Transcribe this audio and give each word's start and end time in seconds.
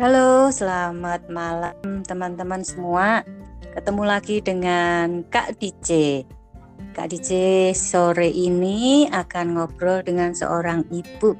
Halo, 0.00 0.48
selamat 0.48 1.28
malam 1.28 1.76
teman-teman 2.08 2.64
semua. 2.64 3.20
Ketemu 3.76 4.08
lagi 4.08 4.40
dengan 4.40 5.20
Kak 5.28 5.60
DJ. 5.60 6.24
Kak 6.96 7.12
DJ 7.12 7.30
sore 7.76 8.32
ini 8.32 9.04
akan 9.12 9.60
ngobrol 9.60 10.00
dengan 10.00 10.32
seorang 10.32 10.88
ibu. 10.88 11.36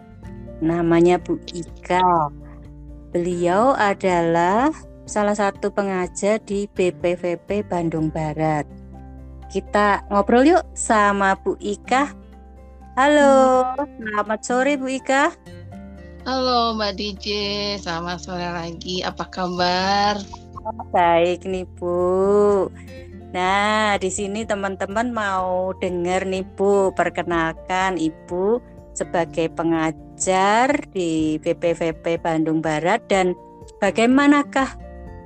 Namanya 0.61 1.17
Bu 1.17 1.41
Ika. 1.57 2.29
Beliau 3.17 3.73
adalah 3.73 4.69
salah 5.09 5.33
satu 5.33 5.73
pengajar 5.73 6.37
di 6.45 6.69
BPVP 6.69 7.65
Bandung 7.65 8.13
Barat. 8.13 8.69
Kita 9.49 10.05
ngobrol 10.13 10.45
yuk 10.45 10.69
sama 10.77 11.33
Bu 11.33 11.57
Ika. 11.65 12.13
Halo, 12.93 13.65
selamat 13.97 14.41
sore 14.45 14.77
Bu 14.77 14.93
Ika. 15.01 15.33
Halo 16.21 16.77
Mbak 16.77 17.01
DJ, 17.01 17.27
selamat 17.81 18.19
sore 18.21 18.45
lagi. 18.45 19.01
Apa 19.01 19.25
kabar? 19.33 20.21
Baik 20.93 21.49
nih 21.49 21.65
Bu. 21.81 22.69
Nah, 23.33 23.97
di 23.97 24.13
sini 24.13 24.45
teman-teman 24.45 25.17
mau 25.17 25.73
dengar 25.81 26.29
nih 26.29 26.45
Bu, 26.61 26.93
perkenalkan 26.93 27.97
Ibu 27.97 28.61
sebagai 28.93 29.49
pengajar 29.57 30.85
di 30.93 31.41
BPVP 31.41 32.21
Bandung 32.21 32.61
Barat 32.61 33.01
dan 33.09 33.33
bagaimanakah 33.81 34.77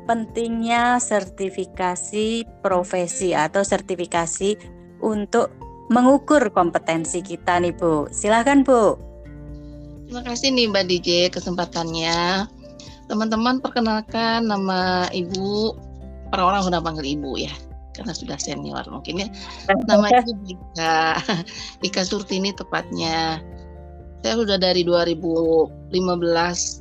pentingnya 0.07 1.03
sertifikasi 1.03 2.47
profesi 2.63 3.35
atau 3.35 3.67
sertifikasi 3.67 4.55
untuk 5.03 5.51
mengukur 5.91 6.55
kompetensi 6.55 7.19
kita 7.19 7.59
nih 7.59 7.75
Bu. 7.75 8.07
Silahkan 8.15 8.63
Bu. 8.63 9.14
Terima 10.15 10.31
kasih 10.31 10.55
nih 10.55 10.71
Mbak 10.71 10.85
DJ 10.87 11.09
kesempatannya. 11.35 12.47
Teman-teman 13.11 13.59
perkenalkan 13.59 14.47
nama 14.47 15.11
Ibu, 15.11 15.75
orang-orang 16.31 16.71
sudah 16.71 16.79
panggil 16.79 17.19
Ibu 17.19 17.35
ya, 17.43 17.51
karena 17.99 18.15
sudah 18.15 18.39
senior 18.39 18.87
mungkin 18.95 19.27
ya. 19.27 19.29
Namanya 19.91 20.23
Ibu 20.23 20.55
Ika, 20.55 21.19
Ika 21.91 22.07
Surtini 22.07 22.55
tepatnya. 22.55 23.43
Saya 24.23 24.39
sudah 24.39 24.55
dari 24.55 24.87
2015 24.87 25.91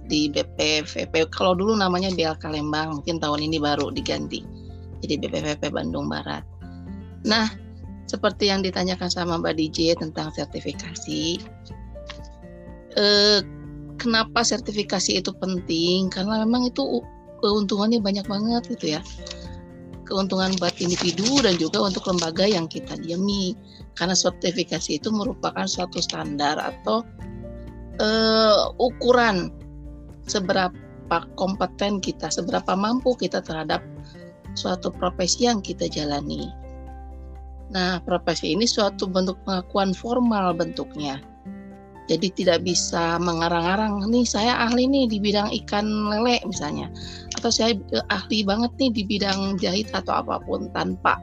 di 0.05 0.29
BPVP. 0.29 1.33
Kalau 1.33 1.57
dulu 1.57 1.73
namanya 1.73 2.13
BLK 2.13 2.53
Lembang, 2.53 3.01
mungkin 3.01 3.17
tahun 3.17 3.49
ini 3.49 3.57
baru 3.57 3.89
diganti. 3.89 4.45
Jadi 5.01 5.17
BPVP 5.17 5.73
Bandung 5.73 6.05
Barat. 6.05 6.45
Nah, 7.25 7.49
seperti 8.05 8.53
yang 8.53 8.61
ditanyakan 8.61 9.09
sama 9.09 9.41
Mbak 9.41 9.57
DJ 9.57 9.97
tentang 9.97 10.29
sertifikasi, 10.37 11.41
eh, 12.97 13.39
kenapa 13.97 14.43
sertifikasi 14.43 15.21
itu 15.21 15.31
penting? 15.37 16.11
Karena 16.11 16.43
memang 16.43 16.69
itu 16.69 17.01
keuntungannya 17.39 17.99
banyak 18.03 18.25
banget 18.27 18.63
gitu 18.77 18.99
ya. 18.99 19.01
Keuntungan 20.03 20.51
buat 20.59 20.75
individu 20.83 21.39
dan 21.41 21.55
juga 21.55 21.79
untuk 21.87 22.05
lembaga 22.11 22.43
yang 22.43 22.67
kita 22.67 22.99
diami. 22.99 23.55
Karena 23.95 24.17
sertifikasi 24.17 24.99
itu 24.99 25.09
merupakan 25.13 25.63
suatu 25.63 26.01
standar 26.01 26.57
atau 26.59 27.05
uh, 28.01 28.73
ukuran 28.81 29.53
seberapa 30.25 30.73
kompeten 31.37 32.01
kita, 32.01 32.27
seberapa 32.33 32.73
mampu 32.73 33.15
kita 33.15 33.39
terhadap 33.39 33.79
suatu 34.57 34.89
profesi 34.91 35.45
yang 35.45 35.61
kita 35.61 35.85
jalani. 35.87 36.49
Nah, 37.73 38.01
profesi 38.05 38.53
ini 38.53 38.69
suatu 38.69 39.09
bentuk 39.09 39.39
pengakuan 39.45 39.97
formal 39.97 40.53
bentuknya 40.53 41.21
jadi 42.11 42.27
tidak 42.35 42.59
bisa 42.67 43.15
mengarang-arang 43.19 44.03
nih 44.11 44.27
saya 44.27 44.67
ahli 44.67 44.87
nih 44.87 45.07
di 45.07 45.17
bidang 45.23 45.49
ikan 45.63 45.87
lele 46.11 46.43
misalnya 46.43 46.91
atau 47.39 47.51
saya 47.51 47.79
eh, 47.95 48.05
ahli 48.11 48.43
banget 48.43 48.71
nih 48.79 48.91
di 48.91 49.03
bidang 49.07 49.55
jahit 49.59 49.87
atau 49.95 50.19
apa 50.23 50.43
pun 50.43 50.67
tanpa 50.75 51.19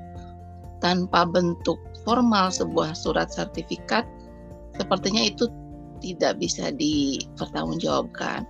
tanpa 0.80 1.28
bentuk 1.28 1.76
formal 2.08 2.48
sebuah 2.48 2.96
surat 2.96 3.28
sertifikat 3.28 4.08
sepertinya 4.80 5.20
itu 5.20 5.48
tidak 6.00 6.40
bisa 6.40 6.72
dipertanggungjawabkan. 6.72 8.48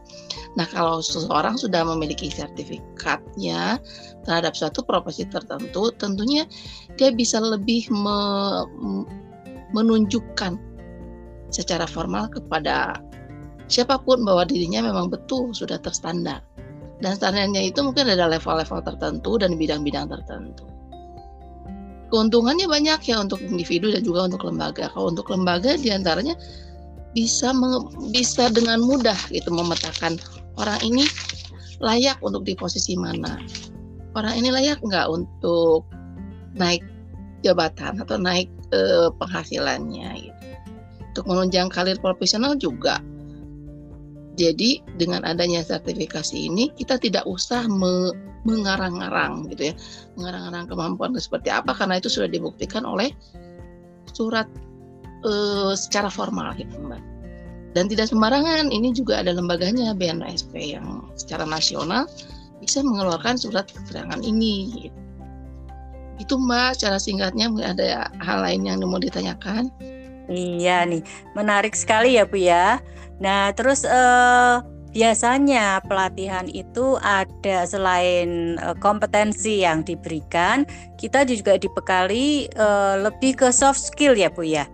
Nah, 0.54 0.66
kalau 0.70 1.02
seseorang 1.02 1.58
sudah 1.58 1.82
memiliki 1.82 2.30
sertifikatnya 2.30 3.82
terhadap 4.22 4.54
suatu 4.54 4.86
profesi 4.86 5.26
tertentu, 5.26 5.90
tentunya 5.98 6.46
dia 6.94 7.10
bisa 7.10 7.42
lebih 7.42 7.90
me, 7.90 8.18
menunjukkan 9.74 10.58
secara 11.50 11.84
formal 11.84 12.30
kepada 12.30 12.98
siapa 13.70 14.02
pun 14.02 14.22
bahwa 14.26 14.42
dirinya 14.46 14.82
memang 14.82 15.10
betul 15.10 15.54
sudah 15.54 15.78
terstandar. 15.78 16.42
Dan 17.00 17.16
standarnya 17.16 17.64
itu 17.64 17.80
mungkin 17.80 18.12
ada 18.12 18.28
level-level 18.28 18.84
tertentu 18.84 19.40
dan 19.40 19.56
bidang-bidang 19.56 20.12
tertentu. 20.12 20.68
Keuntungannya 22.10 22.66
banyak 22.66 23.00
ya 23.06 23.22
untuk 23.22 23.40
individu 23.40 23.94
dan 23.94 24.02
juga 24.04 24.26
untuk 24.28 24.42
lembaga. 24.44 24.90
Kalau 24.92 25.14
untuk 25.14 25.30
lembaga 25.30 25.78
di 25.78 25.94
antaranya 25.94 26.36
bisa 27.16 27.54
bisa 28.12 28.50
dengan 28.52 28.82
mudah 28.82 29.16
gitu 29.32 29.48
memetakan 29.50 30.18
orang 30.58 30.78
ini 30.84 31.06
layak 31.80 32.20
untuk 32.20 32.44
di 32.44 32.52
posisi 32.52 32.98
mana. 32.98 33.40
Orang 34.12 34.36
ini 34.36 34.50
layak 34.52 34.82
nggak 34.82 35.06
untuk 35.08 35.86
naik 36.58 36.84
jabatan 37.40 38.02
atau 38.02 38.20
naik 38.20 38.50
eh, 38.74 39.08
penghasilannya 39.16 40.10
gitu 40.18 40.39
untuk 41.20 41.36
menunjang 41.36 41.68
karir 41.68 42.00
profesional 42.00 42.56
juga. 42.56 42.96
Jadi 44.40 44.80
dengan 44.96 45.20
adanya 45.28 45.60
sertifikasi 45.60 46.32
ini 46.32 46.72
kita 46.72 46.96
tidak 46.96 47.28
usah 47.28 47.68
me 47.68 48.16
mengarang-arang 48.48 49.52
gitu 49.52 49.68
ya, 49.68 49.74
mengarang-arang 50.16 50.64
kemampuan 50.64 51.12
seperti 51.20 51.52
apa 51.52 51.76
karena 51.76 52.00
itu 52.00 52.08
sudah 52.08 52.24
dibuktikan 52.24 52.88
oleh 52.88 53.12
surat 54.16 54.48
e, 55.28 55.32
secara 55.76 56.08
formal 56.08 56.56
gitu 56.56 56.72
mbak. 56.80 57.04
Dan 57.76 57.92
tidak 57.92 58.08
sembarangan, 58.08 58.72
ini 58.72 58.96
juga 58.96 59.20
ada 59.20 59.36
lembaganya 59.36 59.92
BNSP 59.92 60.72
yang 60.72 61.04
secara 61.20 61.44
nasional 61.44 62.08
bisa 62.64 62.80
mengeluarkan 62.80 63.36
surat 63.36 63.68
keterangan 63.68 64.24
ini. 64.24 64.88
Gitu. 64.88 65.00
Itu 66.16 66.40
mbak, 66.40 66.80
secara 66.80 66.96
singkatnya 66.96 67.52
ada 67.60 68.08
hal 68.24 68.40
lain 68.40 68.64
yang 68.64 68.80
mau 68.88 68.96
ditanyakan. 68.96 69.68
Iya 70.30 70.86
nih, 70.86 71.02
menarik 71.34 71.74
sekali 71.74 72.14
ya 72.14 72.22
Bu 72.22 72.38
ya. 72.38 72.78
Nah, 73.18 73.50
terus 73.52 73.82
eh, 73.82 74.54
biasanya 74.94 75.82
pelatihan 75.86 76.46
itu 76.46 76.96
ada 77.02 77.66
selain 77.66 78.54
eh, 78.62 78.76
kompetensi 78.78 79.66
yang 79.66 79.82
diberikan, 79.82 80.62
kita 81.02 81.26
juga 81.26 81.58
dibekali 81.58 82.46
eh, 82.46 82.94
lebih 83.02 83.42
ke 83.42 83.48
soft 83.50 83.82
skill 83.82 84.14
ya 84.14 84.30
Bu 84.30 84.46
ya. 84.46 84.70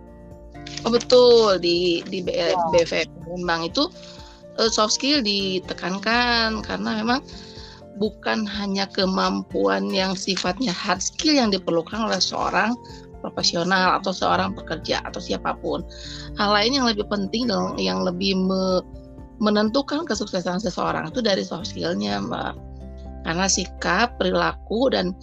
Oh 0.85 0.93
betul 0.93 1.57
di 1.57 2.05
di 2.05 2.21
BVP 2.21 3.09
Lembang 3.33 3.65
itu 3.65 3.89
eh, 4.61 4.69
soft 4.69 4.93
skill 4.93 5.25
ditekankan 5.25 6.61
karena 6.61 7.01
memang 7.01 7.25
bukan 7.97 8.45
hanya 8.45 8.85
kemampuan 8.93 9.89
yang 9.89 10.13
sifatnya 10.13 10.69
hard 10.69 11.01
skill 11.01 11.33
yang 11.33 11.49
diperlukan 11.49 11.97
oleh 11.97 12.21
seorang 12.21 12.77
profesional 13.27 13.99
atau 13.99 14.15
seorang 14.15 14.55
pekerja 14.55 15.03
atau 15.03 15.19
siapa 15.19 15.59
pun. 15.59 15.83
Hal 16.39 16.55
lain 16.55 16.79
yang 16.79 16.87
lebih 16.87 17.03
penting 17.11 17.51
dan 17.51 17.75
yang 17.75 18.07
lebih 18.07 18.39
me 18.39 18.79
menentukan 19.37 20.01
kesuksesan 20.09 20.57
seseorang 20.57 21.13
itu 21.13 21.21
dari 21.21 21.45
soft 21.45 21.69
skillnya, 21.69 22.17
Mbak. 22.25 22.57
Karena 23.21 23.45
sikap, 23.45 24.17
perilaku 24.17 24.89
dan 24.89 25.13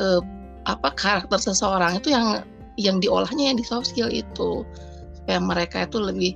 eh, 0.00 0.22
apa 0.64 0.94
karakter 0.96 1.36
seseorang 1.36 2.00
itu 2.00 2.14
yang 2.14 2.40
yang 2.80 2.96
diolahnya 3.02 3.52
yang 3.52 3.58
di 3.60 3.66
soft 3.66 3.92
skill 3.92 4.08
itu 4.08 4.64
supaya 5.12 5.38
mereka 5.42 5.84
itu 5.84 6.00
lebih 6.00 6.32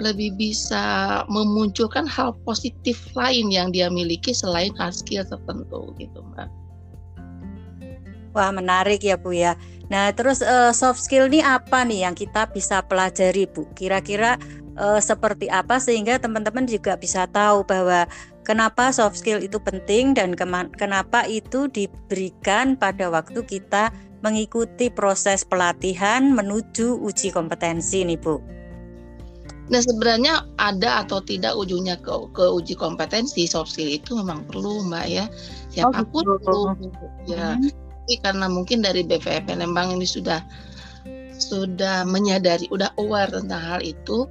lebih 0.00 0.32
bisa 0.40 1.20
memunculkan 1.28 2.08
hal 2.08 2.32
positif 2.48 2.96
lain 3.12 3.52
yang 3.52 3.68
dia 3.70 3.92
miliki 3.92 4.32
selain 4.32 4.72
hard 4.80 4.96
skill 4.96 5.22
tertentu 5.28 5.92
gitu 6.00 6.24
mbak. 6.32 6.48
Wah 8.32 8.50
menarik 8.52 9.04
ya 9.04 9.20
Bu 9.20 9.36
ya. 9.36 9.56
Nah, 9.92 10.08
terus 10.16 10.40
uh, 10.40 10.72
soft 10.72 11.04
skill 11.04 11.28
ini 11.28 11.44
apa 11.44 11.84
nih 11.84 12.08
yang 12.08 12.16
kita 12.16 12.48
bisa 12.48 12.80
pelajari, 12.80 13.44
Bu? 13.44 13.68
Kira-kira 13.76 14.40
uh, 14.80 14.96
seperti 14.96 15.52
apa 15.52 15.76
sehingga 15.76 16.16
teman-teman 16.16 16.64
juga 16.64 16.96
bisa 16.96 17.28
tahu 17.28 17.60
bahwa 17.68 18.08
kenapa 18.40 18.88
soft 18.88 19.20
skill 19.20 19.44
itu 19.44 19.60
penting 19.60 20.16
dan 20.16 20.32
kenapa 20.80 21.28
itu 21.28 21.68
diberikan 21.68 22.72
pada 22.72 23.12
waktu 23.12 23.44
kita 23.44 23.92
mengikuti 24.24 24.88
proses 24.88 25.44
pelatihan 25.44 26.32
menuju 26.32 26.96
uji 27.04 27.28
kompetensi 27.28 28.00
nih, 28.08 28.16
Bu. 28.16 28.40
Nah 29.68 29.80
sebenarnya 29.84 30.48
ada 30.56 31.04
atau 31.04 31.20
tidak 31.20 31.52
ujungnya 31.52 32.00
ke, 32.00 32.12
ke 32.32 32.44
uji 32.48 32.76
kompetensi 32.76 33.44
soft 33.44 33.76
skill 33.76 33.88
itu 33.92 34.16
memang 34.18 34.44
perlu 34.48 34.84
mbak 34.84 35.06
ya 35.08 35.24
siapa 35.72 36.04
pun 36.12 36.28
oh, 36.28 36.36
gitu. 36.36 36.44
perlu 36.44 36.62
ya 37.24 37.56
hmm 37.56 37.81
tapi 38.02 38.18
karena 38.18 38.50
mungkin 38.50 38.82
dari 38.82 39.06
BVP 39.06 39.46
Lembang 39.54 39.94
ini 39.94 40.02
sudah 40.02 40.42
sudah 41.38 42.02
menyadari, 42.02 42.66
udah 42.74 42.90
aware 42.98 43.30
tentang 43.30 43.62
hal 43.62 43.78
itu. 43.78 44.26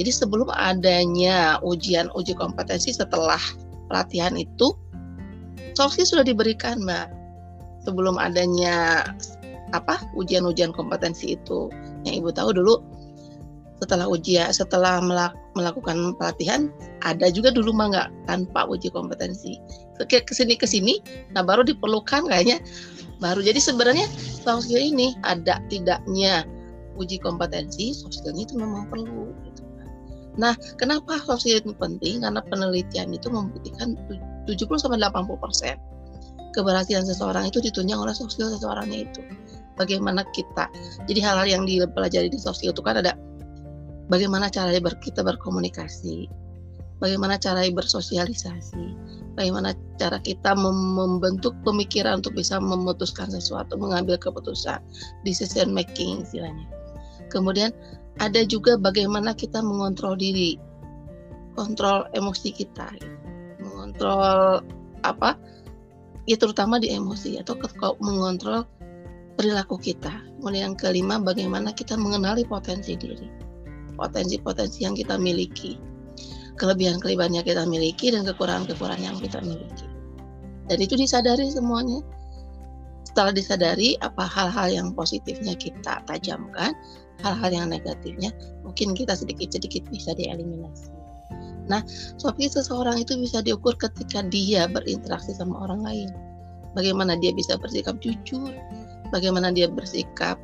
Jadi 0.00 0.08
sebelum 0.08 0.48
adanya 0.48 1.60
ujian 1.60 2.08
uji 2.16 2.32
kompetensi 2.32 2.96
setelah 2.96 3.36
pelatihan 3.92 4.40
itu 4.40 4.72
soft 5.76 6.00
sudah 6.00 6.24
diberikan 6.24 6.80
mbak. 6.80 7.12
Sebelum 7.84 8.16
adanya 8.16 9.04
apa 9.76 10.00
ujian-ujian 10.16 10.72
kompetensi 10.72 11.36
itu. 11.36 11.68
Yang 12.08 12.24
ibu 12.24 12.30
tahu 12.32 12.56
dulu 12.56 12.80
setelah 13.84 14.08
ujian 14.08 14.48
setelah 14.48 15.04
melak, 15.04 15.36
melakukan 15.52 16.16
pelatihan 16.16 16.72
ada 17.04 17.28
juga 17.28 17.52
dulu 17.52 17.76
mah 17.76 17.92
nggak? 17.92 18.08
Tanpa 18.24 18.64
uji 18.64 18.88
kompetensi. 18.88 19.60
Ke 20.00 20.24
sini 20.32 20.56
ke 20.56 20.64
sini 20.64 21.04
nah 21.36 21.44
baru 21.44 21.60
diperlukan 21.60 22.24
kayaknya 22.32 22.56
baru. 23.20 23.44
Jadi 23.44 23.60
sebenarnya 23.60 24.06
soft 24.42 24.66
skill 24.66 24.80
ini 24.80 25.14
ada 25.22 25.60
tidaknya 25.68 26.42
uji 26.96 27.20
kompetensi 27.20 27.92
soft 27.94 28.18
skill 28.18 28.34
itu 28.36 28.56
memang 28.58 28.88
perlu 28.90 29.32
gitu. 29.46 29.62
nah 30.38 30.54
kenapa 30.80 31.20
soft 31.22 31.44
skill 31.44 31.60
itu 31.60 31.72
penting? 31.76 32.24
Karena 32.24 32.40
penelitian 32.42 33.12
itu 33.12 33.28
membuktikan 33.28 33.94
70 34.48 34.80
sampai 34.80 34.98
80 34.98 35.36
persen 35.36 35.76
keberhasilan 36.50 37.06
seseorang 37.06 37.46
itu 37.46 37.62
ditunjang 37.62 37.98
oleh 37.98 38.14
soft 38.16 38.34
skill 38.34 38.50
seseorangnya 38.50 39.06
itu. 39.06 39.22
Bagaimana 39.78 40.26
kita 40.36 40.68
jadi 41.08 41.20
hal-hal 41.24 41.46
yang 41.48 41.62
dipelajari 41.64 42.28
di 42.28 42.36
soft 42.36 42.60
skill 42.60 42.74
itu 42.74 42.82
kan 42.84 43.00
ada 43.00 43.16
bagaimana 44.10 44.50
cara 44.50 44.74
kita 44.74 45.22
berkomunikasi, 45.22 46.28
bagaimana 46.98 47.38
cara 47.40 47.64
bersosialisasi, 47.70 48.84
bagaimana 49.36 49.74
cara 49.96 50.18
kita 50.20 50.54
membentuk 50.56 51.54
pemikiran 51.62 52.24
untuk 52.24 52.36
bisa 52.38 52.58
memutuskan 52.58 53.30
sesuatu, 53.30 53.76
mengambil 53.76 54.16
keputusan, 54.16 54.80
decision 55.22 55.70
making 55.70 56.22
istilahnya. 56.24 56.66
Kemudian 57.30 57.70
ada 58.18 58.42
juga 58.44 58.76
bagaimana 58.76 59.32
kita 59.36 59.62
mengontrol 59.62 60.18
diri, 60.18 60.58
kontrol 61.54 62.06
emosi 62.12 62.50
kita, 62.50 62.90
mengontrol 63.62 64.60
apa? 65.06 65.38
Ya 66.28 66.36
terutama 66.36 66.78
di 66.78 66.92
emosi 66.92 67.40
atau 67.40 67.56
mengontrol 68.02 68.66
perilaku 69.34 69.80
kita. 69.80 70.12
Kemudian 70.38 70.72
yang 70.72 70.76
kelima, 70.76 71.16
bagaimana 71.20 71.72
kita 71.72 71.96
mengenali 71.96 72.44
potensi 72.44 72.94
diri 72.98 73.50
potensi-potensi 74.00 74.88
yang 74.88 74.96
kita 74.96 75.20
miliki, 75.20 75.76
kelebihan-kelebihan 76.60 77.32
yang 77.40 77.46
kita 77.48 77.64
miliki 77.64 78.12
dan 78.12 78.28
kekurangan-kekurangan 78.28 79.00
yang 79.00 79.16
kita 79.16 79.40
miliki. 79.40 79.88
Dan 80.68 80.78
itu 80.84 80.94
disadari 80.94 81.48
semuanya. 81.48 82.04
Setelah 83.08 83.32
disadari 83.32 83.96
apa 84.04 84.22
hal-hal 84.28 84.68
yang 84.70 84.88
positifnya 84.92 85.56
kita 85.56 86.04
tajamkan, 86.04 86.76
hal-hal 87.24 87.50
yang 87.50 87.66
negatifnya 87.72 88.30
mungkin 88.62 88.92
kita 88.92 89.16
sedikit-sedikit 89.16 89.88
bisa 89.88 90.12
dieliminasi. 90.14 90.92
Nah, 91.66 91.82
sofi 92.20 92.46
seseorang 92.46 93.02
itu 93.02 93.16
bisa 93.18 93.40
diukur 93.40 93.74
ketika 93.80 94.22
dia 94.28 94.68
berinteraksi 94.70 95.32
sama 95.34 95.64
orang 95.64 95.80
lain. 95.82 96.10
Bagaimana 96.74 97.18
dia 97.18 97.34
bisa 97.34 97.58
bersikap 97.58 97.98
jujur, 97.98 98.54
bagaimana 99.10 99.50
dia 99.50 99.66
bersikap 99.66 100.38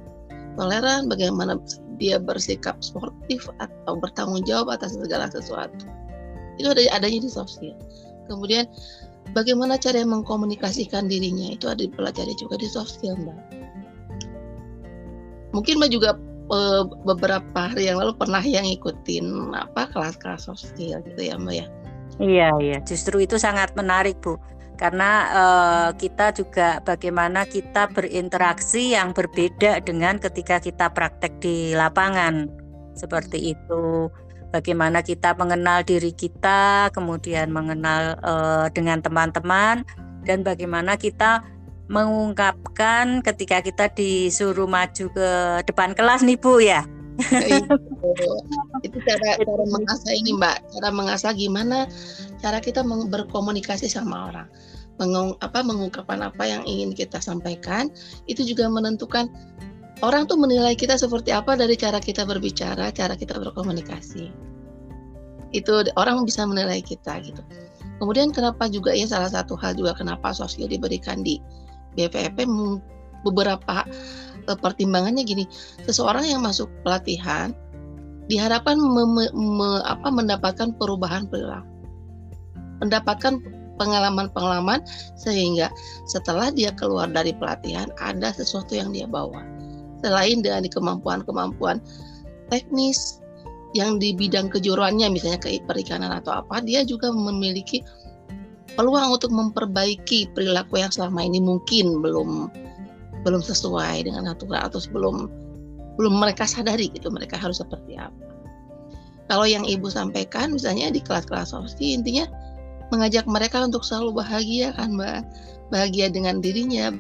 toleran, 0.59 1.07
bagaimana 1.07 1.59
dia 2.03 2.19
bersikap 2.19 2.79
sportif 2.83 3.47
atau 3.63 3.95
bertanggung 3.99 4.43
jawab 4.43 4.75
atas 4.75 4.99
segala 4.99 5.31
sesuatu. 5.31 5.87
Itu 6.57 6.73
ada 6.73 6.83
adanya 6.93 7.25
di 7.25 7.31
soft 7.31 7.59
skill. 7.59 7.77
Kemudian 8.27 8.67
bagaimana 9.33 9.79
cara 9.79 10.03
mengkomunikasikan 10.03 11.07
dirinya 11.07 11.53
itu 11.53 11.71
ada 11.71 11.85
dipelajari 11.85 12.35
juga 12.37 12.59
di 12.59 12.69
soft 12.69 12.99
skill, 12.99 13.17
Mbak. 13.17 13.39
Mungkin 15.55 15.79
Mbak 15.81 15.91
juga 15.93 16.11
e, 16.51 16.59
beberapa 17.07 17.61
hari 17.71 17.89
yang 17.89 18.03
lalu 18.03 18.13
pernah 18.19 18.43
yang 18.43 18.67
ngikutin 18.67 19.55
apa 19.55 19.89
kelas-kelas 19.95 20.51
soft 20.51 20.65
skill 20.75 21.01
gitu 21.07 21.21
ya, 21.23 21.39
Mbak 21.39 21.55
ya. 21.55 21.67
Iya, 22.17 22.51
iya. 22.65 22.79
Justru 22.85 23.21
itu 23.25 23.37
sangat 23.37 23.77
menarik, 23.77 24.17
Bu 24.25 24.41
karena 24.77 25.11
uh, 25.33 25.91
kita 25.97 26.37
juga 26.37 26.85
bagaimana 26.85 27.49
kita 27.49 27.89
berinteraksi 27.91 28.93
yang 28.93 29.17
berbeda 29.17 29.81
dengan 29.83 30.21
ketika 30.21 30.61
kita 30.61 30.93
praktek 30.93 31.41
di 31.41 31.73
lapangan 31.73 32.47
seperti 32.93 33.57
itu 33.57 34.13
bagaimana 34.51 35.03
kita 35.03 35.35
mengenal 35.35 35.83
diri 35.83 36.13
kita 36.15 36.91
kemudian 36.95 37.51
mengenal 37.51 38.19
uh, 38.23 38.67
dengan 38.71 39.03
teman-teman 39.03 39.83
dan 40.27 40.43
bagaimana 40.43 40.99
kita 40.99 41.47
mengungkapkan 41.87 43.23
ketika 43.23 43.63
kita 43.63 43.87
disuruh 43.95 44.67
maju 44.67 45.07
ke 45.11 45.29
depan 45.71 45.95
kelas 45.95 46.27
nih 46.27 46.39
Bu 46.39 46.59
ya? 46.59 46.83
Itu, 47.17 47.75
itu 48.85 48.99
cara 49.07 49.41
cara 49.41 49.65
mengasah 49.71 50.13
ini 50.13 50.37
Mbak. 50.37 50.57
Cara 50.77 50.89
mengasah 50.93 51.33
gimana 51.33 51.89
cara 52.43 52.59
kita 52.61 52.85
berkomunikasi 52.85 53.89
sama 53.89 54.29
orang. 54.29 54.49
Mengung, 54.97 55.37
apa 55.45 55.61
mengungkapkan 55.61 56.25
apa 56.25 56.49
yang 56.49 56.65
ingin 56.65 56.97
kita 56.97 57.21
sampaikan 57.21 57.93
itu 58.25 58.41
juga 58.45 58.65
menentukan 58.73 59.29
orang 60.05 60.29
tuh 60.29 60.37
menilai 60.37 60.77
kita 60.77 61.01
seperti 61.01 61.33
apa 61.33 61.57
dari 61.57 61.79
cara 61.79 62.03
kita 62.03 62.29
berbicara 62.29 62.93
cara 62.93 63.17
kita 63.17 63.39
berkomunikasi. 63.41 64.29
Itu 65.55 65.87
orang 65.97 66.27
bisa 66.27 66.45
menilai 66.45 66.85
kita 66.85 67.23
gitu. 67.25 67.41
Kemudian 67.97 68.29
kenapa 68.29 68.69
juga 68.69 68.93
ya 68.93 69.09
salah 69.09 69.33
satu 69.33 69.57
hal 69.57 69.73
juga 69.73 69.97
kenapa 69.97 70.37
sosial 70.37 70.69
diberikan 70.69 71.25
di 71.25 71.41
BPP 71.97 72.45
beberapa 73.25 73.89
eh, 74.45 74.59
pertimbangannya 74.59 75.25
gini. 75.25 75.45
Seseorang 75.89 76.29
yang 76.29 76.45
masuk 76.45 76.69
pelatihan 76.85 77.57
diharapkan 78.29 78.77
me, 78.77 79.31
me, 79.33 79.69
apa, 79.87 80.13
mendapatkan 80.13 80.77
perubahan 80.77 81.25
perilaku. 81.31 81.73
Mendapatkan 82.85 83.41
pengalaman-pengalaman 83.81 84.85
sehingga 85.17 85.73
setelah 86.09 86.53
dia 86.53 86.73
keluar 86.77 87.09
dari 87.09 87.33
pelatihan 87.33 87.89
ada 88.01 88.33
sesuatu 88.33 88.77
yang 88.77 88.93
dia 88.93 89.09
bawa. 89.09 89.56
Selain 90.07 90.39
dari 90.39 90.71
kemampuan-kemampuan 90.71 91.83
teknis 92.55 93.19
yang 93.75 93.99
di 93.99 94.15
bidang 94.15 94.47
kejuruannya 94.47 95.11
misalnya 95.11 95.43
ke 95.43 95.59
perikanan 95.67 96.15
atau 96.15 96.39
apa, 96.39 96.63
dia 96.63 96.87
juga 96.87 97.11
memiliki 97.11 97.83
peluang 98.79 99.19
untuk 99.19 99.35
memperbaiki 99.35 100.31
perilaku 100.31 100.79
yang 100.79 100.95
selama 100.95 101.27
ini 101.27 101.43
mungkin 101.43 101.99
belum 101.99 102.47
belum 103.27 103.43
sesuai 103.43 104.07
dengan 104.07 104.31
aturan 104.31 104.63
atau 104.63 104.79
belum 104.95 105.27
belum 105.99 106.15
mereka 106.23 106.47
sadari 106.47 106.93
gitu 106.95 107.11
mereka 107.11 107.35
harus 107.35 107.59
seperti 107.59 107.99
apa. 107.99 108.15
Kalau 109.27 109.43
yang 109.43 109.67
ibu 109.67 109.91
sampaikan 109.91 110.55
misalnya 110.55 110.95
di 110.95 111.03
kelas-kelas 111.03 111.51
sofi 111.51 111.99
intinya 111.99 112.31
mengajak 112.95 113.27
mereka 113.27 113.67
untuk 113.67 113.83
selalu 113.83 114.23
bahagia 114.23 114.71
kan 114.79 114.95
mbak 114.95 115.27
bahagia 115.75 116.07
dengan 116.07 116.39
dirinya 116.39 116.95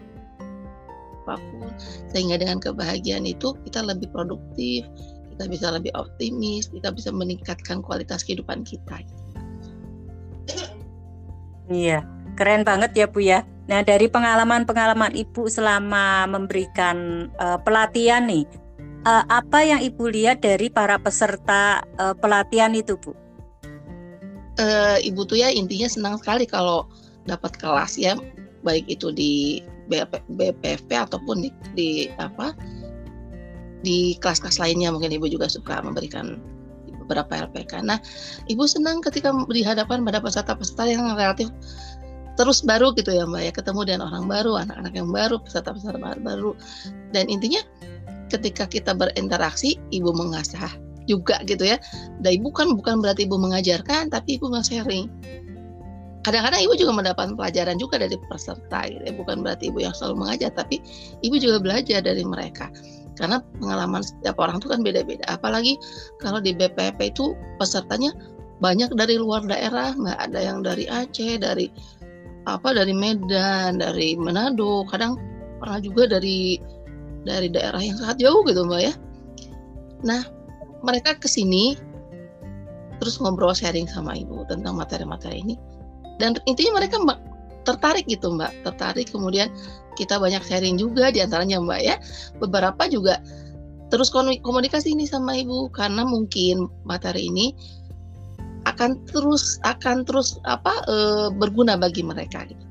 apa 1.26 1.42
pun 1.50 1.66
sehingga 2.14 2.38
dengan 2.38 2.62
kebahagiaan 2.62 3.26
itu 3.26 3.59
kita 3.66 3.83
lebih 3.83 4.06
produktif 4.14 4.87
kita 5.35 5.50
bisa 5.50 5.66
lebih 5.75 5.90
optimis 5.99 6.71
kita 6.71 6.95
bisa 6.95 7.11
meningkatkan 7.11 7.83
kualitas 7.83 8.23
kehidupan 8.23 8.62
kita. 8.62 9.02
Iya 11.66 12.06
keren 12.38 12.62
banget 12.62 12.95
ya 12.95 13.06
bu 13.11 13.18
ya. 13.18 13.42
Nah 13.66 13.83
dari 13.83 14.06
pengalaman-pengalaman 14.06 15.18
ibu 15.18 15.50
selama 15.50 16.30
memberikan 16.30 17.26
uh, 17.42 17.59
pelatihan 17.59 18.30
nih 18.30 18.47
uh, 19.02 19.26
apa 19.26 19.66
yang 19.66 19.80
ibu 19.83 20.06
lihat 20.06 20.38
dari 20.38 20.71
para 20.71 21.02
peserta 21.02 21.83
uh, 21.99 22.14
pelatihan 22.14 22.71
itu 22.78 22.95
bu? 22.95 23.11
Uh, 24.56 24.97
ibu 25.02 25.26
tuh 25.26 25.42
ya 25.42 25.50
intinya 25.50 25.90
senang 25.90 26.14
sekali 26.16 26.47
kalau 26.47 26.87
dapat 27.26 27.59
kelas 27.59 27.99
ya 27.99 28.14
baik 28.62 28.87
itu 28.87 29.11
di 29.12 29.61
BPP 29.88 30.90
ataupun 30.90 31.47
di, 31.47 31.50
di 31.75 31.90
apa 32.19 32.52
di 33.87 34.19
kelas-kelas 34.19 34.59
lainnya 34.59 34.90
mungkin 34.90 35.14
ibu 35.14 35.31
juga 35.31 35.47
suka 35.47 35.78
memberikan 35.78 36.43
beberapa 37.07 37.47
LPK. 37.47 37.87
Nah, 37.87 38.02
ibu 38.50 38.66
senang 38.66 38.99
ketika 38.99 39.31
dihadapkan 39.47 40.02
pada 40.02 40.19
peserta-peserta 40.19 40.90
yang 40.90 41.07
relatif 41.14 41.52
terus 42.37 42.61
baru 42.61 42.93
gitu 42.93 43.16
ya 43.16 43.25
mbak 43.25 43.49
ya 43.49 43.52
ketemu 43.55 43.81
dengan 43.88 44.02
orang 44.12 44.28
baru, 44.28 44.61
anak-anak 44.61 44.93
yang 44.93 45.09
baru, 45.09 45.40
peserta-peserta 45.40 46.21
baru 46.21 46.52
dan 47.14 47.31
intinya 47.33 47.62
ketika 48.28 48.66
kita 48.66 48.93
berinteraksi, 48.93 49.78
ibu 49.95 50.11
mengasah 50.11 50.71
juga 51.07 51.38
gitu 51.47 51.62
ya. 51.62 51.78
Dan 52.21 52.43
ibu 52.43 52.50
kan 52.50 52.75
bukan 52.75 52.99
berarti 53.00 53.25
ibu 53.25 53.38
mengajarkan, 53.38 54.11
tapi 54.11 54.38
ibu 54.38 54.50
nge-sharing. 54.50 55.07
Kadang-kadang 56.26 56.59
ibu 56.66 56.75
juga 56.75 56.90
mendapat 56.90 57.38
pelajaran 57.38 57.78
juga 57.78 58.02
dari 58.02 58.18
peserta 58.18 58.90
gitu 58.90 58.99
ya. 59.06 59.14
Bukan 59.14 59.47
berarti 59.47 59.71
ibu 59.71 59.78
yang 59.78 59.95
selalu 59.95 60.26
mengajar, 60.26 60.50
tapi 60.50 60.83
ibu 61.23 61.38
juga 61.38 61.62
belajar 61.62 62.02
dari 62.02 62.26
mereka. 62.26 62.66
Karena 63.14 63.38
pengalaman 63.62 64.02
setiap 64.02 64.35
orang 64.42 64.59
itu 64.59 64.66
kan 64.66 64.83
beda-beda. 64.83 65.23
Apalagi 65.30 65.78
kalau 66.18 66.42
di 66.42 66.50
BPP 66.50 67.14
itu 67.14 67.38
pesertanya 67.62 68.11
banyak 68.59 68.90
dari 68.99 69.23
luar 69.23 69.47
daerah, 69.47 69.95
nggak 69.95 70.18
ada 70.18 70.40
yang 70.42 70.66
dari 70.66 70.90
Aceh, 70.90 71.38
dari 71.38 71.71
apa 72.50 72.75
dari 72.75 72.90
Medan, 72.90 73.78
dari 73.78 74.18
Manado, 74.18 74.83
kadang 74.90 75.14
pernah 75.62 75.78
juga 75.78 76.11
dari 76.18 76.59
dari 77.23 77.50
daerah 77.54 77.78
yang 77.78 78.02
sangat 78.02 78.18
jauh 78.23 78.42
gitu 78.50 78.66
mbak 78.66 78.83
ya. 78.90 78.95
Nah 80.02 80.26
mereka 80.83 81.14
ke 81.14 81.30
sini 81.30 81.78
terus 82.99 83.18
ngobrol 83.23 83.52
sharing 83.52 83.87
sama 83.87 84.14
ibu 84.16 84.47
tentang 84.49 84.78
materi-materi 84.78 85.42
ini 85.42 85.54
dan 86.16 86.37
intinya 86.49 86.80
mereka 86.80 86.96
mbak 87.00 87.18
tertarik 87.66 88.06
gitu 88.06 88.32
mbak 88.32 88.54
tertarik. 88.62 89.11
Kemudian 89.11 89.52
kita 89.99 90.16
banyak 90.16 90.40
sharing 90.46 90.78
juga 90.78 91.11
di 91.11 91.20
antaranya 91.20 91.61
mbak 91.61 91.80
ya. 91.82 91.96
Beberapa 92.38 92.87
juga 92.88 93.20
terus 93.90 94.11
komunikasi 94.14 94.94
ini 94.94 95.06
sama 95.06 95.38
ibu 95.38 95.70
karena 95.70 96.02
mungkin 96.02 96.66
materi 96.87 97.30
ini 97.30 97.54
akan 98.66 98.99
terus 99.06 99.62
akan 99.62 100.02
terus 100.02 100.42
apa 100.42 100.75
e, 100.90 100.96
berguna 101.37 101.78
bagi 101.78 102.02
mereka 102.02 102.46
gitu. 102.46 102.64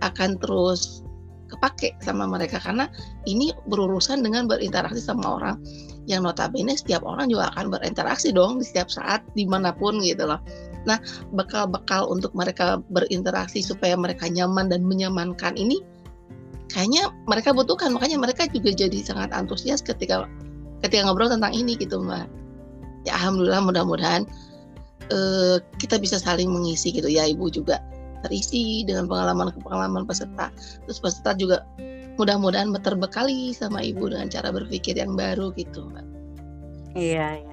Akan 0.00 0.40
terus 0.40 1.04
kepake 1.52 1.92
sama 2.00 2.24
mereka 2.24 2.56
karena 2.56 2.88
ini 3.28 3.52
berurusan 3.68 4.24
dengan 4.24 4.48
berinteraksi 4.48 5.04
sama 5.04 5.36
orang 5.36 5.60
yang 6.08 6.24
notabene 6.24 6.72
setiap 6.74 7.04
orang 7.04 7.28
juga 7.28 7.52
akan 7.52 7.68
berinteraksi 7.68 8.32
dong 8.32 8.58
di 8.58 8.64
setiap 8.64 8.88
saat 8.88 9.20
di 9.36 9.44
mana 9.44 9.70
pun 9.76 10.00
gitu 10.00 10.24
loh 10.24 10.40
Nah, 10.82 10.98
bekal-bekal 11.30 12.10
untuk 12.10 12.34
mereka 12.34 12.82
berinteraksi 12.90 13.62
supaya 13.62 13.94
mereka 13.94 14.26
nyaman 14.26 14.66
dan 14.66 14.82
menyamankan 14.82 15.54
ini 15.54 15.78
kayaknya 16.72 17.12
mereka 17.28 17.52
butuhkan. 17.54 17.94
Makanya 17.94 18.18
mereka 18.18 18.48
juga 18.50 18.72
jadi 18.74 18.98
sangat 19.04 19.30
antusias 19.30 19.84
ketika 19.84 20.26
ketika 20.82 21.06
ngobrol 21.06 21.30
tentang 21.30 21.54
ini 21.54 21.78
gitu, 21.78 22.02
Mbak. 22.02 22.26
Ya 23.06 23.18
alhamdulillah 23.18 23.62
mudah-mudahan 23.62 24.22
uh, 25.10 25.56
kita 25.78 25.98
bisa 25.98 26.18
saling 26.18 26.50
mengisi 26.50 26.90
gitu 26.94 27.06
ya, 27.06 27.26
Ibu 27.26 27.50
juga 27.50 27.82
terisi 28.22 28.86
dengan 28.86 29.10
pengalaman-pengalaman 29.10 30.06
peserta. 30.06 30.50
Terus 30.86 30.98
peserta 31.02 31.34
juga 31.34 31.66
mudah-mudahan 32.18 32.70
terbekali 32.82 33.50
sama 33.54 33.82
Ibu 33.82 34.14
dengan 34.14 34.30
cara 34.30 34.50
berpikir 34.54 34.98
yang 34.98 35.14
baru 35.18 35.50
gitu, 35.54 35.86
Mbak. 35.90 36.06
Iya, 36.92 37.28
iya. 37.40 37.51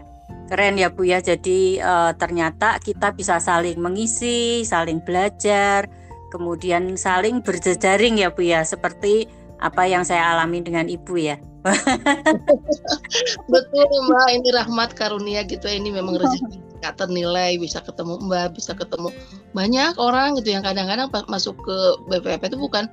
Keren 0.50 0.82
ya 0.82 0.90
Bu 0.90 1.06
ya. 1.06 1.22
Jadi 1.22 1.78
uh, 1.78 2.12
ternyata 2.18 2.82
kita 2.82 3.14
bisa 3.14 3.38
saling 3.38 3.78
mengisi, 3.78 4.66
saling 4.66 4.98
belajar, 5.06 5.86
kemudian 6.34 6.98
saling 6.98 7.46
berjejaring 7.46 8.18
ya 8.18 8.34
Bu 8.34 8.42
ya. 8.46 8.66
Seperti 8.66 9.30
apa 9.60 9.86
yang 9.86 10.08
saya 10.08 10.34
alami 10.34 10.64
dengan 10.64 10.88
Ibu 10.90 11.16
ya. 11.20 11.38
Betul 13.52 13.88
Mbak, 14.08 14.28
ini 14.32 14.50
rahmat 14.56 14.96
karunia 14.96 15.44
gitu 15.44 15.68
ya. 15.68 15.76
Ini 15.78 15.92
memang 15.92 16.16
rezeki 16.18 16.70
nggak 16.80 16.96
ternilai 16.96 17.60
bisa 17.60 17.84
ketemu 17.84 18.24
Mbak, 18.24 18.56
bisa 18.56 18.72
ketemu 18.72 19.12
banyak 19.52 20.00
orang 20.00 20.40
gitu 20.40 20.56
yang 20.56 20.64
kadang-kadang 20.64 21.12
masuk 21.28 21.60
ke 21.60 21.78
BPP 22.08 22.56
itu 22.56 22.58
bukan 22.58 22.88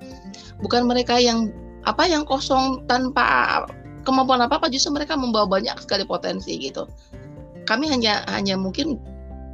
bukan 0.59 0.83
mereka 0.91 1.23
yang 1.23 1.55
apa 1.87 2.03
yang 2.11 2.27
kosong 2.27 2.83
tanpa 2.91 3.63
kemampuan 4.03 4.43
apa 4.43 4.59
apa 4.59 4.67
justru 4.67 4.91
mereka 4.91 5.15
membawa 5.15 5.47
banyak 5.47 5.79
sekali 5.79 6.03
potensi 6.03 6.59
gitu 6.59 6.91
kami 7.67 7.91
hanya 7.91 8.23
hanya 8.31 8.55
mungkin 8.55 8.97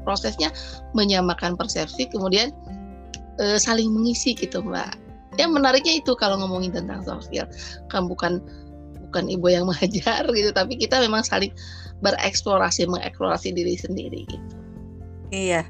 prosesnya 0.07 0.53
menyamakan 0.93 1.57
persepsi 1.57 2.11
kemudian 2.11 2.53
e, 3.41 3.57
saling 3.59 3.91
mengisi 3.91 4.37
gitu 4.37 4.63
mbak. 4.63 4.95
Yang 5.41 5.51
menariknya 5.57 5.95
itu 6.05 6.13
kalau 6.13 6.37
ngomongin 6.45 6.77
tentang 6.77 7.01
soft 7.03 7.33
kan 7.89 8.05
bukan 8.07 8.45
bukan 9.09 9.25
ibu 9.29 9.47
yang 9.49 9.65
mengajar 9.71 10.29
gitu 10.29 10.51
tapi 10.53 10.77
kita 10.77 11.01
memang 11.01 11.25
saling 11.25 11.51
bereksplorasi 12.05 12.85
mengeksplorasi 12.87 13.51
diri 13.57 13.75
sendiri 13.75 14.29
gitu. 14.29 14.57
Iya 15.33 15.65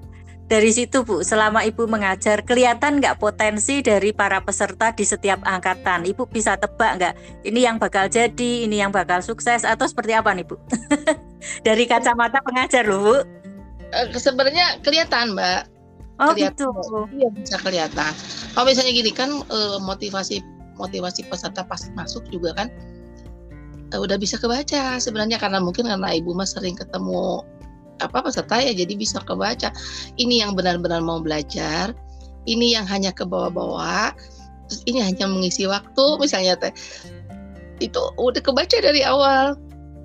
dari 0.50 0.70
situ 0.74 1.06
Bu, 1.06 1.24
selama 1.24 1.64
Ibu 1.64 1.88
mengajar, 1.88 2.44
kelihatan 2.44 3.00
nggak 3.00 3.16
potensi 3.22 3.80
dari 3.80 4.12
para 4.12 4.42
peserta 4.42 4.92
di 4.92 5.06
setiap 5.06 5.40
angkatan? 5.46 6.04
Ibu 6.04 6.28
bisa 6.28 6.58
tebak 6.60 6.98
nggak? 6.98 7.14
Ini 7.46 7.60
yang 7.72 7.76
bakal 7.80 8.10
jadi, 8.10 8.66
ini 8.66 8.82
yang 8.82 8.92
bakal 8.92 9.24
sukses, 9.24 9.64
atau 9.64 9.86
seperti 9.88 10.12
apa 10.12 10.34
nih 10.34 10.44
Bu? 10.44 10.60
dari 11.66 11.88
kacamata 11.88 12.42
pengajar 12.44 12.84
loh 12.84 13.00
Bu. 13.00 13.16
Uh, 13.92 14.06
Sebenarnya 14.16 14.80
kelihatan 14.84 15.32
Mbak. 15.32 15.62
Oh 16.20 16.36
kelihatan. 16.36 16.68
gitu. 16.68 16.68
Iya 17.16 17.28
bisa 17.32 17.56
kelihatan. 17.62 18.12
Kalau 18.52 18.66
misalnya 18.68 18.92
gini 18.92 19.12
kan 19.14 19.30
uh, 19.48 19.78
motivasi 19.80 20.44
motivasi 20.76 21.28
peserta 21.28 21.64
pas 21.64 21.80
masuk 21.96 22.24
juga 22.28 22.52
kan 22.56 22.68
uh, 23.92 24.00
udah 24.00 24.16
bisa 24.16 24.40
kebaca 24.40 24.96
sebenarnya 24.98 25.36
karena 25.36 25.60
mungkin 25.60 25.86
karena 25.88 26.08
ibu 26.16 26.32
mas 26.32 26.56
sering 26.56 26.74
ketemu 26.74 27.44
apa 28.02 28.26
peserta 28.26 28.58
ya 28.58 28.74
jadi 28.74 28.94
bisa 28.98 29.22
kebaca. 29.22 29.70
Ini 30.18 30.46
yang 30.46 30.58
benar-benar 30.58 31.00
mau 31.00 31.22
belajar 31.22 31.94
ini 32.46 32.74
yang 32.74 32.86
hanya 32.88 33.14
ke 33.14 33.22
bawah-bawah 33.22 34.10
terus 34.66 34.82
ini 34.88 35.04
hanya 35.04 35.28
mengisi 35.28 35.68
waktu 35.68 36.04
misalnya 36.18 36.58
teh. 36.58 36.72
Itu 37.78 38.00
udah 38.18 38.42
kebaca 38.42 38.76
dari 38.78 39.02
awal. 39.06 39.58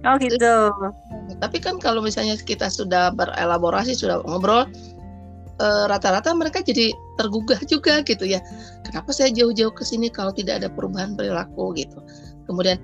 Oh 0.05 0.15
gitu. 0.21 0.69
Tapi 1.41 1.57
kan 1.57 1.81
kalau 1.81 2.03
misalnya 2.03 2.37
kita 2.37 2.69
sudah 2.69 3.09
berelaborasi 3.13 3.97
sudah 3.97 4.21
ngobrol 4.29 4.69
eh, 5.57 5.85
rata-rata 5.89 6.29
e, 6.31 6.37
mereka 6.37 6.61
jadi 6.61 6.93
tergugah 7.17 7.57
juga 7.65 8.05
gitu 8.05 8.25
ya. 8.27 8.43
Kenapa 8.85 9.09
saya 9.09 9.33
jauh-jauh 9.33 9.73
ke 9.73 9.81
sini 9.81 10.13
kalau 10.13 10.29
tidak 10.29 10.61
ada 10.61 10.69
perubahan 10.69 11.17
perilaku 11.17 11.73
gitu? 11.73 11.97
Kemudian 12.45 12.77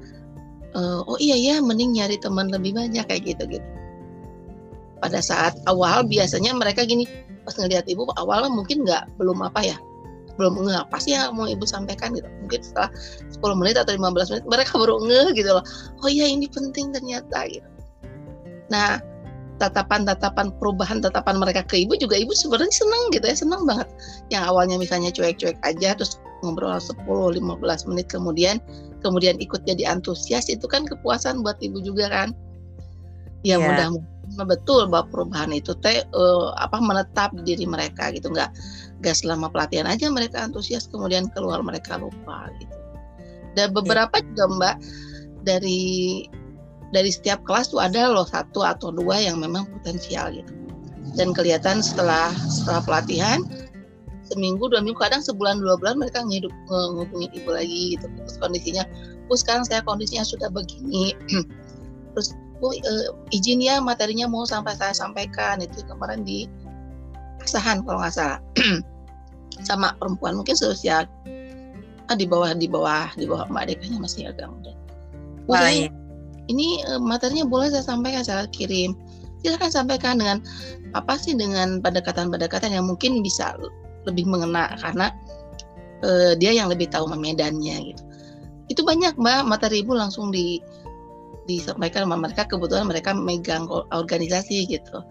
e, 0.74 0.82
oh 1.06 1.18
iya 1.22 1.38
ya 1.38 1.56
mending 1.62 1.94
nyari 1.94 2.18
teman 2.18 2.50
lebih 2.50 2.74
banyak 2.74 3.06
kayak 3.06 3.24
gitu 3.30 3.46
gitu 3.60 3.83
pada 5.04 5.20
saat 5.20 5.60
awal 5.68 6.08
biasanya 6.08 6.56
mereka 6.56 6.88
gini 6.88 7.04
pas 7.44 7.60
ngelihat 7.60 7.84
ibu 7.92 8.08
awalnya 8.16 8.48
mungkin 8.48 8.88
nggak 8.88 9.04
belum 9.20 9.44
apa 9.44 9.60
ya 9.68 9.78
belum 10.40 10.66
nggak 10.66 10.90
pasti 10.90 11.14
ya 11.14 11.30
mau 11.30 11.46
ibu 11.46 11.62
sampaikan 11.68 12.18
gitu. 12.18 12.26
Mungkin 12.42 12.62
setelah 12.66 12.90
10 13.38 13.60
menit 13.60 13.76
atau 13.78 13.94
15 13.94 14.32
menit 14.34 14.46
mereka 14.50 14.72
baru 14.82 14.96
ngeh 15.06 15.28
gitu 15.38 15.50
loh. 15.54 15.66
Oh 16.02 16.10
iya 16.10 16.26
ini 16.26 16.50
penting 16.50 16.90
ternyata 16.90 17.46
gitu. 17.52 17.68
Nah 18.74 18.98
tatapan-tatapan 19.62 20.50
perubahan 20.58 21.06
tatapan 21.06 21.38
mereka 21.38 21.62
ke 21.62 21.86
ibu 21.86 21.94
juga 21.94 22.18
ibu 22.18 22.34
sebenarnya 22.34 22.74
senang 22.74 23.04
gitu 23.14 23.26
ya 23.30 23.36
senang 23.38 23.62
banget. 23.70 23.88
Yang 24.34 24.44
awalnya 24.50 24.76
misalnya 24.82 25.14
cuek-cuek 25.14 25.58
aja 25.62 25.94
terus 25.94 26.18
ngobrol 26.42 26.74
10-15 26.82 27.38
menit 27.94 28.10
kemudian 28.10 28.58
kemudian 29.06 29.38
ikut 29.38 29.62
jadi 29.70 29.86
antusias 29.86 30.50
itu 30.50 30.66
kan 30.66 30.90
kepuasan 30.90 31.46
buat 31.46 31.62
ibu 31.62 31.78
juga 31.86 32.10
kan. 32.10 32.34
Ya 33.46 33.60
yeah. 33.60 33.62
mudah-mudahan 33.62 34.13
betul 34.48 34.88
bahwa 34.90 35.06
perubahan 35.12 35.52
itu 35.54 35.76
teh 35.84 36.02
uh, 36.16 36.56
apa 36.58 36.80
menetap 36.80 37.36
di 37.38 37.54
diri 37.54 37.66
mereka 37.68 38.10
gitu. 38.16 38.32
Nggak 38.32 38.56
nggak 39.04 39.16
selama 39.16 39.52
pelatihan 39.52 39.86
aja 39.86 40.08
mereka 40.08 40.48
antusias 40.48 40.88
kemudian 40.88 41.28
keluar 41.36 41.60
mereka 41.60 42.00
lupa 42.00 42.50
gitu. 42.58 42.76
Dan 43.54 43.76
beberapa 43.76 44.18
juga 44.24 44.46
mbak 44.50 44.76
dari 45.46 46.26
dari 46.96 47.10
setiap 47.10 47.44
kelas 47.44 47.74
tuh 47.74 47.82
ada 47.82 48.10
loh 48.10 48.26
satu 48.26 48.64
atau 48.64 48.90
dua 48.94 49.22
yang 49.22 49.38
memang 49.38 49.68
potensial 49.70 50.32
gitu. 50.34 50.54
Dan 51.14 51.36
kelihatan 51.36 51.84
setelah 51.84 52.34
setelah 52.48 52.82
pelatihan 52.82 53.44
seminggu 54.24 54.72
dua 54.72 54.80
minggu 54.80 54.98
kadang 54.98 55.20
sebulan 55.20 55.60
dua 55.60 55.76
bulan 55.78 56.00
mereka 56.00 56.24
ngidup 56.24 56.50
ngehubungin 56.72 57.30
ibu 57.36 57.50
lagi 57.54 58.00
gitu. 58.00 58.06
Terus 58.08 58.38
kondisinya 58.40 58.84
oh 59.28 59.38
sekarang 59.38 59.68
saya 59.68 59.84
kondisinya 59.84 60.26
sudah 60.26 60.50
begini. 60.50 61.14
Terus 62.16 62.34
bu 62.64 62.72
uh, 62.72 63.12
izin 63.36 63.60
ya 63.60 63.84
materinya 63.84 64.32
mau 64.32 64.48
sampai 64.48 64.72
saya 64.80 64.96
sampaikan. 64.96 65.60
Itu 65.60 65.84
kemarin 65.84 66.24
di 66.24 66.48
asahan 67.44 67.84
kalau 67.84 68.00
nggak 68.00 68.16
salah. 68.16 68.40
Sama 69.68 69.92
perempuan 70.00 70.40
mungkin 70.40 70.56
seusia 70.56 71.04
ah, 72.08 72.16
di 72.16 72.24
bawah 72.24 72.56
di 72.56 72.72
bawah 72.72 73.12
di 73.20 73.28
bawah 73.28 73.52
mbak 73.52 73.76
dekanya 73.76 74.00
masih 74.00 74.32
agak 74.32 74.48
muda. 74.48 74.72
Bu, 75.44 75.60
ini 76.48 76.80
uh, 76.88 77.04
materinya 77.04 77.44
boleh 77.44 77.68
saya 77.68 77.84
sampaikan 77.84 78.24
saya 78.24 78.48
kirim. 78.48 78.96
Silahkan 79.44 79.72
sampaikan 79.76 80.24
dengan 80.24 80.40
apa 80.96 81.20
sih 81.20 81.36
dengan 81.36 81.84
pendekatan-pendekatan 81.84 82.72
yang 82.72 82.88
mungkin 82.88 83.20
bisa 83.20 83.60
lebih 84.08 84.24
mengena 84.24 84.72
karena 84.80 85.12
uh, 86.08 86.32
dia 86.40 86.56
yang 86.56 86.72
lebih 86.72 86.88
tahu 86.88 87.12
medannya 87.12 87.92
gitu. 87.92 88.04
Itu 88.72 88.82
banyak 88.88 89.20
mbak. 89.20 89.44
Materi 89.48 89.84
ibu 89.84 89.92
langsung 89.92 90.32
di 90.32 90.64
disampaikan 91.46 92.08
sama 92.08 92.18
mereka 92.20 92.48
kebetulan 92.48 92.88
mereka 92.88 93.12
megang 93.16 93.68
organisasi 93.92 94.68
gitu. 94.68 95.04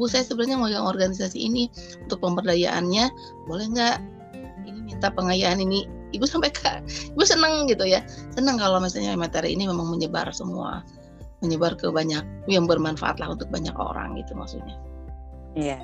Bu 0.00 0.08
saya 0.08 0.24
sebenarnya 0.24 0.56
megang 0.58 0.86
organisasi 0.88 1.38
ini 1.38 1.68
untuk 2.06 2.22
pemberdayaannya. 2.22 3.10
Boleh 3.46 3.66
nggak 3.70 3.96
ini 4.66 4.80
minta 4.86 5.08
pengayaan 5.12 5.60
ini? 5.60 5.86
Ibu 6.12 6.28
sampaikan 6.28 6.84
ibu 7.16 7.24
senang 7.24 7.64
gitu 7.66 7.88
ya. 7.88 8.04
Senang 8.36 8.60
kalau 8.60 8.80
misalnya 8.80 9.16
materi 9.16 9.56
ini 9.56 9.64
memang 9.64 9.88
menyebar 9.88 10.28
semua 10.32 10.84
menyebar 11.42 11.74
ke 11.74 11.90
banyak 11.90 12.22
yang 12.46 12.70
bermanfaat 12.70 13.18
lah 13.18 13.34
untuk 13.34 13.50
banyak 13.50 13.74
orang 13.74 14.14
gitu 14.14 14.32
maksudnya. 14.38 14.78
Iya. 15.58 15.82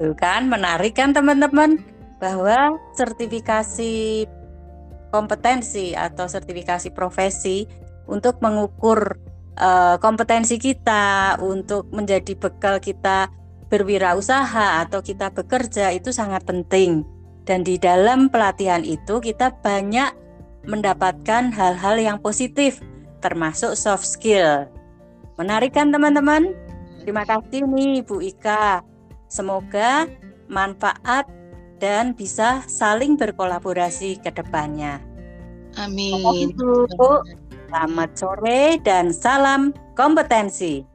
Tuh 0.00 0.16
kan 0.16 0.48
menarik 0.48 0.96
kan 0.96 1.12
teman-teman? 1.12 1.78
Bahwa 2.18 2.74
sertifikasi 2.98 4.26
kompetensi 5.14 5.94
atau 5.94 6.26
sertifikasi 6.26 6.90
profesi 6.90 7.68
untuk 8.08 8.40
mengukur 8.40 9.20
uh, 9.60 10.00
kompetensi 10.00 10.56
kita, 10.56 11.36
untuk 11.38 11.86
menjadi 11.92 12.34
bekal 12.34 12.80
kita 12.80 13.28
berwirausaha 13.68 14.88
atau 14.88 15.04
kita 15.04 15.28
bekerja 15.30 15.92
itu 15.92 16.10
sangat 16.10 16.42
penting. 16.48 17.04
Dan 17.44 17.64
di 17.64 17.76
dalam 17.76 18.28
pelatihan 18.28 18.84
itu 18.84 19.20
kita 19.20 19.52
banyak 19.60 20.12
mendapatkan 20.68 21.48
hal-hal 21.52 21.96
yang 21.96 22.18
positif 22.20 22.80
termasuk 23.24 23.76
soft 23.76 24.04
skill. 24.04 24.68
Menarik 25.40 25.76
kan 25.76 25.88
teman-teman? 25.94 26.52
Terima 27.02 27.24
kasih 27.24 27.64
nih 27.64 28.04
Bu 28.04 28.20
Ika. 28.20 28.84
Semoga 29.32 30.08
manfaat 30.48 31.28
dan 31.78 32.12
bisa 32.12 32.64
saling 32.66 33.14
berkolaborasi 33.16 34.18
ke 34.20 34.34
depannya. 34.34 35.00
Amin. 35.78 36.52
Bu, 36.58 37.22
Selamat 37.68 38.10
sore 38.16 38.80
dan 38.80 39.12
salam 39.12 39.76
kompetensi. 39.92 40.88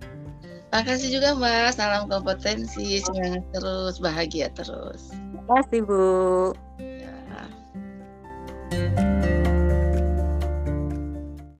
Makasih 0.73 1.21
juga 1.21 1.37
Mas, 1.37 1.77
salam 1.77 2.09
kompetensi, 2.09 2.97
semangat 2.97 3.45
terus, 3.53 4.01
bahagia 4.01 4.49
terus. 4.57 5.13
Terima 5.13 5.61
kasih 5.61 5.85
Bu. 5.85 6.57
Ya. 6.81 7.13